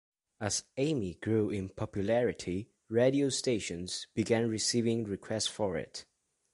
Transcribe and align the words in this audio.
As 0.39 0.63
"Amie" 0.77 1.13
grew 1.21 1.51
in 1.51 1.69
popularity, 1.69 2.71
radio 2.89 3.29
stations 3.29 4.07
began 4.15 4.49
receiving 4.49 5.03
requests 5.03 5.45
for 5.45 5.77
it. 5.77 6.05